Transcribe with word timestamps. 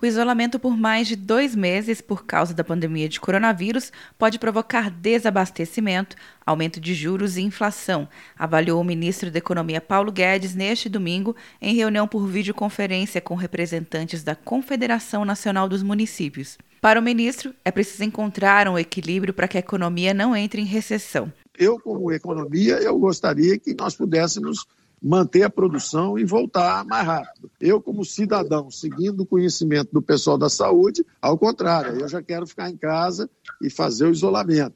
O 0.00 0.04
isolamento 0.04 0.58
por 0.58 0.76
mais 0.76 1.08
de 1.08 1.16
dois 1.16 1.54
meses 1.54 2.02
por 2.02 2.26
causa 2.26 2.52
da 2.52 2.62
pandemia 2.62 3.08
de 3.08 3.18
coronavírus 3.18 3.90
pode 4.18 4.38
provocar 4.38 4.90
desabastecimento, 4.90 6.16
aumento 6.44 6.78
de 6.78 6.92
juros 6.92 7.38
e 7.38 7.40
inflação, 7.40 8.06
avaliou 8.38 8.78
o 8.78 8.84
ministro 8.84 9.30
da 9.30 9.38
Economia 9.38 9.80
Paulo 9.80 10.12
Guedes 10.12 10.54
neste 10.54 10.90
domingo 10.90 11.34
em 11.62 11.74
reunião 11.74 12.06
por 12.06 12.26
videoconferência 12.26 13.22
com 13.22 13.34
representantes 13.34 14.22
da 14.22 14.34
Confederação 14.34 15.24
Nacional 15.24 15.66
dos 15.66 15.82
Municípios. 15.82 16.58
Para 16.78 17.00
o 17.00 17.02
ministro, 17.02 17.54
é 17.64 17.70
preciso 17.70 18.04
encontrar 18.04 18.68
um 18.68 18.78
equilíbrio 18.78 19.32
para 19.32 19.48
que 19.48 19.56
a 19.56 19.60
economia 19.60 20.12
não 20.12 20.36
entre 20.36 20.60
em 20.60 20.66
recessão. 20.66 21.32
Eu, 21.58 21.80
como 21.80 22.12
economia, 22.12 22.74
eu 22.82 22.98
gostaria 22.98 23.58
que 23.58 23.74
nós 23.74 23.96
pudéssemos 23.96 24.66
manter 25.06 25.44
a 25.44 25.50
produção 25.50 26.18
e 26.18 26.24
voltar 26.24 26.84
mais 26.84 27.06
rápido. 27.06 27.48
Eu, 27.60 27.80
como 27.80 28.04
cidadão, 28.04 28.72
seguindo 28.72 29.20
o 29.20 29.26
conhecimento 29.26 29.92
do 29.92 30.02
pessoal 30.02 30.36
da 30.36 30.48
saúde, 30.48 31.06
ao 31.22 31.38
contrário, 31.38 32.00
eu 32.00 32.08
já 32.08 32.20
quero 32.20 32.44
ficar 32.44 32.68
em 32.68 32.76
casa 32.76 33.30
e 33.62 33.70
fazer 33.70 34.06
o 34.06 34.10
isolamento. 34.10 34.74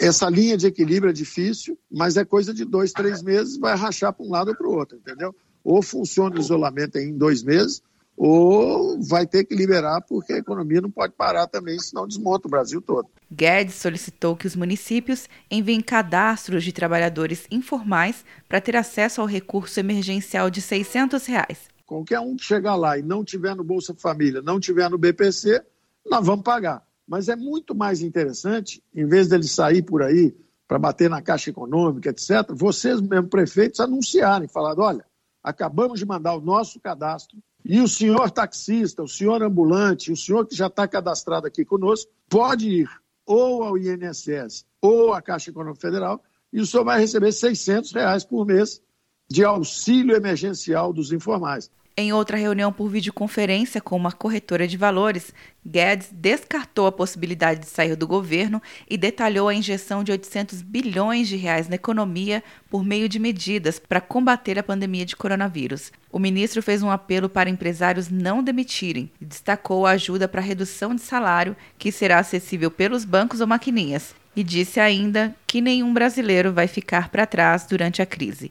Essa 0.00 0.28
linha 0.28 0.58
de 0.58 0.66
equilíbrio 0.66 1.08
é 1.08 1.14
difícil, 1.14 1.78
mas 1.90 2.18
é 2.18 2.26
coisa 2.26 2.52
de 2.52 2.66
dois, 2.66 2.92
três 2.92 3.22
meses, 3.22 3.56
vai 3.56 3.74
rachar 3.74 4.12
para 4.12 4.26
um 4.26 4.30
lado 4.30 4.48
ou 4.48 4.54
para 4.54 4.68
o 4.68 4.74
outro, 4.74 4.98
entendeu? 4.98 5.34
Ou 5.64 5.82
funciona 5.82 6.36
o 6.36 6.40
isolamento 6.40 6.98
em 6.98 7.16
dois 7.16 7.42
meses, 7.42 7.82
ou 8.22 9.00
vai 9.02 9.26
ter 9.26 9.44
que 9.44 9.54
liberar 9.54 10.02
porque 10.02 10.34
a 10.34 10.36
economia 10.36 10.82
não 10.82 10.90
pode 10.90 11.14
parar 11.14 11.46
também, 11.46 11.78
senão 11.78 12.06
desmonta 12.06 12.46
o 12.46 12.50
Brasil 12.50 12.82
todo. 12.82 13.08
Guedes 13.32 13.76
solicitou 13.76 14.36
que 14.36 14.46
os 14.46 14.54
municípios 14.54 15.26
enviem 15.50 15.80
cadastros 15.80 16.62
de 16.62 16.70
trabalhadores 16.70 17.46
informais 17.50 18.22
para 18.46 18.60
ter 18.60 18.76
acesso 18.76 19.22
ao 19.22 19.26
recurso 19.26 19.80
emergencial 19.80 20.50
de 20.50 20.60
600 20.60 21.24
reais. 21.24 21.60
Qualquer 21.86 22.20
um 22.20 22.36
que 22.36 22.44
chegar 22.44 22.74
lá 22.74 22.98
e 22.98 23.02
não 23.02 23.24
tiver 23.24 23.56
no 23.56 23.64
Bolsa 23.64 23.94
Família, 23.94 24.42
não 24.42 24.60
tiver 24.60 24.90
no 24.90 24.98
BPC, 24.98 25.64
nós 26.04 26.26
vamos 26.26 26.44
pagar. 26.44 26.86
Mas 27.08 27.30
é 27.30 27.34
muito 27.34 27.74
mais 27.74 28.02
interessante, 28.02 28.82
em 28.94 29.06
vez 29.06 29.28
dele 29.28 29.44
sair 29.44 29.80
por 29.80 30.02
aí 30.02 30.36
para 30.68 30.78
bater 30.78 31.08
na 31.08 31.22
Caixa 31.22 31.48
Econômica, 31.48 32.10
etc., 32.10 32.50
vocês 32.50 33.00
mesmo, 33.00 33.28
prefeitos, 33.28 33.80
anunciarem, 33.80 34.46
falar, 34.46 34.78
olha, 34.78 35.06
acabamos 35.42 35.98
de 35.98 36.04
mandar 36.04 36.34
o 36.34 36.40
nosso 36.42 36.78
cadastro 36.78 37.38
e 37.72 37.80
o 37.80 37.86
senhor 37.86 38.32
taxista, 38.32 39.00
o 39.00 39.06
senhor 39.06 39.44
ambulante, 39.44 40.10
o 40.10 40.16
senhor 40.16 40.44
que 40.44 40.56
já 40.56 40.66
está 40.66 40.88
cadastrado 40.88 41.46
aqui 41.46 41.64
conosco, 41.64 42.10
pode 42.28 42.68
ir 42.68 42.90
ou 43.24 43.62
ao 43.62 43.78
INSS 43.78 44.66
ou 44.82 45.14
à 45.14 45.22
Caixa 45.22 45.50
Econômica 45.50 45.80
Federal 45.80 46.20
e 46.52 46.60
o 46.60 46.66
senhor 46.66 46.82
vai 46.82 46.98
receber 46.98 47.30
600 47.30 47.92
reais 47.92 48.24
por 48.24 48.44
mês 48.44 48.82
de 49.28 49.44
auxílio 49.44 50.16
emergencial 50.16 50.92
dos 50.92 51.12
informais. 51.12 51.70
Em 51.96 52.12
outra 52.12 52.36
reunião 52.36 52.72
por 52.72 52.88
videoconferência 52.88 53.80
com 53.80 53.96
uma 53.96 54.12
corretora 54.12 54.66
de 54.66 54.76
valores, 54.76 55.34
Guedes 55.66 56.08
descartou 56.12 56.86
a 56.86 56.92
possibilidade 56.92 57.60
de 57.60 57.66
sair 57.66 57.94
do 57.96 58.06
governo 58.06 58.62
e 58.88 58.96
detalhou 58.96 59.48
a 59.48 59.54
injeção 59.54 60.02
de 60.02 60.12
800 60.12 60.62
bilhões 60.62 61.28
de 61.28 61.36
reais 61.36 61.68
na 61.68 61.74
economia 61.74 62.42
por 62.70 62.84
meio 62.84 63.08
de 63.08 63.18
medidas 63.18 63.78
para 63.78 64.00
combater 64.00 64.58
a 64.58 64.62
pandemia 64.62 65.04
de 65.04 65.16
coronavírus. 65.16 65.92
O 66.10 66.18
ministro 66.18 66.62
fez 66.62 66.82
um 66.82 66.90
apelo 66.90 67.28
para 67.28 67.50
empresários 67.50 68.08
não 68.08 68.42
demitirem 68.42 69.10
e 69.20 69.24
destacou 69.24 69.84
a 69.84 69.90
ajuda 69.90 70.26
para 70.26 70.40
redução 70.40 70.94
de 70.94 71.02
salário, 71.02 71.56
que 71.76 71.92
será 71.92 72.18
acessível 72.18 72.70
pelos 72.70 73.04
bancos 73.04 73.40
ou 73.40 73.46
maquininhas, 73.46 74.14
e 74.34 74.42
disse 74.42 74.80
ainda 74.80 75.34
que 75.46 75.60
nenhum 75.60 75.92
brasileiro 75.92 76.52
vai 76.52 76.66
ficar 76.66 77.10
para 77.10 77.26
trás 77.26 77.66
durante 77.66 78.00
a 78.00 78.06
crise. 78.06 78.50